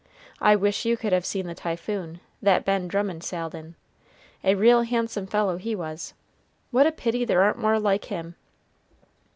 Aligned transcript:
I 0.39 0.55
wish 0.55 0.83
you 0.83 0.97
could 0.97 1.13
have 1.13 1.27
seen 1.27 1.45
the 1.45 1.53
Typhoon, 1.53 2.21
that 2.41 2.65
Ben 2.65 2.87
Drummond 2.87 3.23
sailed 3.23 3.53
in 3.53 3.75
a 4.43 4.55
real 4.55 4.81
handsome 4.81 5.27
fellow 5.27 5.57
he 5.57 5.75
was. 5.75 6.15
What 6.71 6.87
a 6.87 6.91
pity 6.91 7.23
there 7.23 7.43
aren't 7.43 7.59
more 7.59 7.77
like 7.79 8.05
him!" 8.05 8.33